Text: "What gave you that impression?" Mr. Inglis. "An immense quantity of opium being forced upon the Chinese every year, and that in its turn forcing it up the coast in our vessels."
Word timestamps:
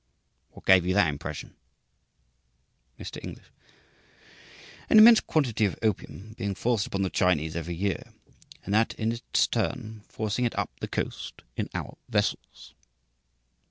"What 0.49 0.65
gave 0.65 0.83
you 0.87 0.95
that 0.95 1.09
impression?" 1.09 1.53
Mr. 2.99 3.23
Inglis. 3.23 3.45
"An 4.89 4.97
immense 4.97 5.19
quantity 5.19 5.63
of 5.65 5.77
opium 5.83 6.33
being 6.39 6.55
forced 6.55 6.87
upon 6.87 7.03
the 7.03 7.11
Chinese 7.11 7.55
every 7.55 7.75
year, 7.75 8.01
and 8.65 8.73
that 8.73 8.95
in 8.95 9.11
its 9.11 9.45
turn 9.45 10.01
forcing 10.09 10.45
it 10.45 10.57
up 10.57 10.71
the 10.79 10.87
coast 10.87 11.43
in 11.55 11.69
our 11.75 11.99
vessels." 12.09 12.73